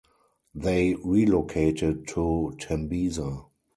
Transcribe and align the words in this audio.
They 0.55 0.95
relocated 0.95 2.07
to 2.07 2.55
Tembisa. 2.59 3.45